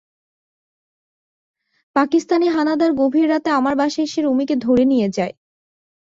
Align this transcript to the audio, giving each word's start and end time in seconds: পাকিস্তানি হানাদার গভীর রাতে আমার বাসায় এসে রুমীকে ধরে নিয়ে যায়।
পাকিস্তানি 1.95 2.47
হানাদার 2.47 2.91
গভীর 2.93 3.27
রাতে 3.29 3.49
আমার 3.49 3.73
বাসায় 3.75 4.05
এসে 4.05 4.19
রুমীকে 4.21 4.55
ধরে 4.55 4.83
নিয়ে 4.85 5.07
যায়। 5.09 5.33